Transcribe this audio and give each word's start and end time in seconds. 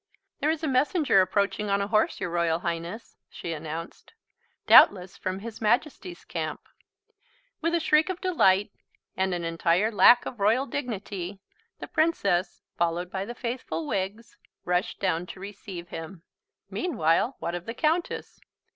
"There 0.39 0.49
is 0.49 0.63
a 0.63 0.67
messenger 0.67 1.21
approaching 1.21 1.69
on 1.69 1.79
a 1.79 1.85
horse, 1.87 2.19
your 2.19 2.31
Royal 2.31 2.57
Highness," 2.61 3.17
she 3.29 3.53
announced. 3.53 4.13
"Doubtless 4.65 5.15
from 5.15 5.37
His 5.41 5.61
Majesty's 5.61 6.25
camp." 6.25 6.59
With 7.61 7.75
a 7.75 7.79
shriek 7.79 8.09
of 8.09 8.19
delight, 8.19 8.71
and 9.15 9.31
an 9.35 9.43
entire 9.43 9.91
lack 9.91 10.25
of 10.25 10.39
royal 10.39 10.65
dignity, 10.65 11.39
the 11.77 11.87
Princess, 11.87 12.63
followed 12.75 13.11
by 13.11 13.25
the 13.25 13.35
faithful 13.35 13.85
Wiggs, 13.85 14.37
rushed 14.65 14.99
down 14.99 15.27
to 15.27 15.39
receive 15.39 15.89
him. 15.89 16.23
Meanwhile, 16.67 17.35
what 17.37 17.53
of 17.53 17.67
the 17.67 17.75
Countess? 17.75 18.39